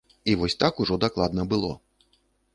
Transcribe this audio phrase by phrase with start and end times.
[0.23, 1.71] І вось так ужо дакладна было.